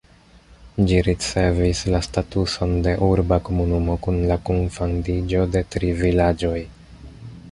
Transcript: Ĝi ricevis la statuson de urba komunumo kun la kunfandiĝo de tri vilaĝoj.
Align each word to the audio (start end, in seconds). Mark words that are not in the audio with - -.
Ĝi 0.91 1.01
ricevis 1.07 1.81
la 1.95 1.99
statuson 2.05 2.73
de 2.87 2.95
urba 3.09 3.39
komunumo 3.49 3.97
kun 4.07 4.17
la 4.31 4.37
kunfandiĝo 4.49 5.45
de 5.57 5.63
tri 5.75 5.91
vilaĝoj. 6.03 6.57